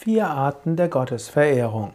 [0.00, 1.90] Vier Arten der Gottesverehrung.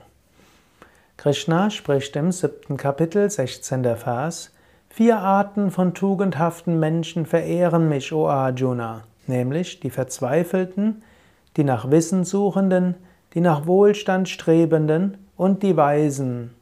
[1.16, 3.96] Krishna spricht im siebten Kapitel, 16.
[3.96, 4.52] Vers,
[4.90, 11.02] Vier Arten von tugendhaften Menschen verehren mich, o Arjuna, nämlich die Verzweifelten,
[11.55, 12.95] die nach Wissen suchenden,
[13.36, 16.54] die nach Wohlstand strebenden und die Weisen.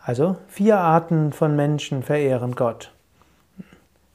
[0.00, 2.92] Also vier Arten von Menschen verehren Gott.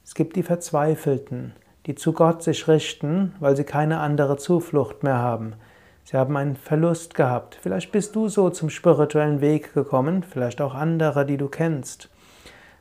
[0.02, 1.52] Es gibt die Verzweifelten,
[1.86, 5.54] die zu Gott sich richten, weil sie keine andere Zuflucht mehr haben.
[6.04, 7.58] Sie haben einen Verlust gehabt.
[7.62, 12.10] Vielleicht bist du so zum spirituellen Weg gekommen, vielleicht auch andere, die du kennst.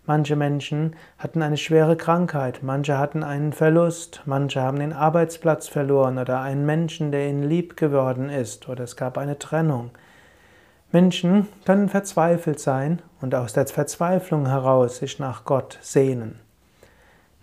[0.05, 6.17] Manche Menschen hatten eine schwere Krankheit, manche hatten einen Verlust, manche haben den Arbeitsplatz verloren
[6.17, 9.91] oder einen Menschen, der ihnen lieb geworden ist, oder es gab eine Trennung.
[10.91, 16.42] Menschen können verzweifelt sein und aus der Verzweiflung heraus sich nach Gott sehnen.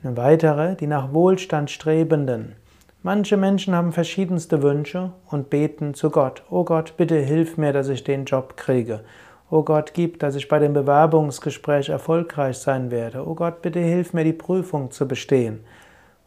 [0.02, 2.56] Eine weitere, die nach Wohlstand strebenden.
[3.02, 6.42] Manche Menschen haben verschiedenste Wünsche und beten zu Gott.
[6.48, 9.00] Oh Gott, bitte hilf mir, dass ich den Job kriege.
[9.50, 13.26] Oh Gott, gib, dass ich bei dem Bewerbungsgespräch erfolgreich sein werde.
[13.26, 15.60] Oh Gott, bitte hilf mir, die Prüfung zu bestehen.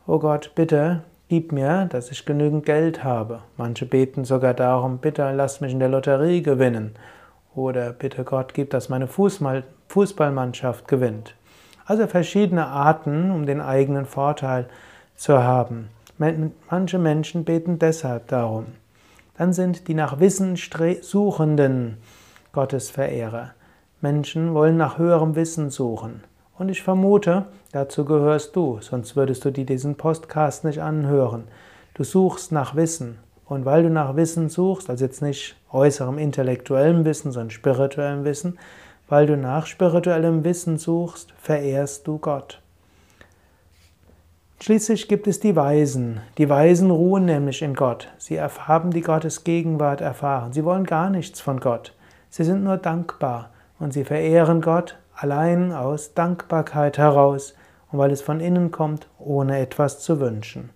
[0.05, 3.39] Oh Gott, bitte gib mir, dass ich genügend Geld habe.
[3.57, 6.91] Manche beten sogar darum, bitte lass mich in der Lotterie gewinnen.
[7.55, 11.33] Oder bitte Gott, gib, dass meine Fußballmannschaft gewinnt.
[11.85, 14.67] Also verschiedene Arten, um den eigenen Vorteil
[15.15, 15.89] zu haben.
[16.69, 18.67] Manche Menschen beten deshalb darum.
[19.37, 21.97] Dann sind die nach Wissen suchenden
[22.51, 23.51] Gottesverehrer.
[23.99, 26.23] Menschen wollen nach höherem Wissen suchen.
[26.57, 31.45] Und ich vermute, dazu gehörst du, sonst würdest du dir diesen Podcast nicht anhören.
[31.95, 33.17] Du suchst nach Wissen.
[33.45, 38.57] Und weil du nach Wissen suchst, also jetzt nicht äußerem intellektuellem Wissen, sondern spirituellem Wissen,
[39.07, 42.61] weil du nach spirituellem Wissen suchst, verehrst du Gott.
[44.61, 46.21] Schließlich gibt es die Weisen.
[46.37, 48.07] Die Weisen ruhen nämlich in Gott.
[48.17, 50.53] Sie haben die Gottes Gegenwart erfahren.
[50.53, 51.93] Sie wollen gar nichts von Gott.
[52.29, 57.55] Sie sind nur dankbar und sie verehren Gott allein aus Dankbarkeit heraus
[57.91, 60.69] und weil es von innen kommt, ohne etwas zu wünschen.